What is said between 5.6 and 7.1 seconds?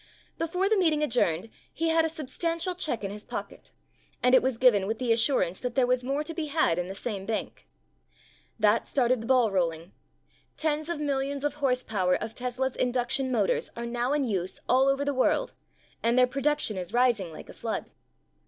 there was more to be had in the